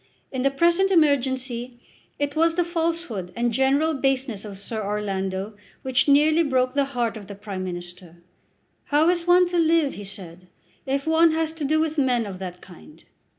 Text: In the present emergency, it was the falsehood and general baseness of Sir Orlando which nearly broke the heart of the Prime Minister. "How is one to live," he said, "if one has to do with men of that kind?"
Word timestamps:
In 0.31 0.41
the 0.41 0.49
present 0.49 0.89
emergency, 0.89 1.79
it 2.17 2.35
was 2.35 2.55
the 2.55 2.63
falsehood 2.63 3.31
and 3.35 3.53
general 3.53 3.93
baseness 3.93 4.43
of 4.43 4.57
Sir 4.57 4.83
Orlando 4.83 5.53
which 5.83 6.07
nearly 6.07 6.41
broke 6.41 6.73
the 6.73 6.85
heart 6.97 7.17
of 7.17 7.27
the 7.27 7.35
Prime 7.35 7.63
Minister. 7.63 8.15
"How 8.85 9.09
is 9.09 9.27
one 9.27 9.47
to 9.49 9.59
live," 9.59 9.93
he 9.93 10.03
said, 10.03 10.47
"if 10.87 11.05
one 11.05 11.33
has 11.33 11.51
to 11.51 11.63
do 11.63 11.79
with 11.79 11.99
men 11.99 12.25
of 12.25 12.39
that 12.39 12.61
kind?" 12.61 13.03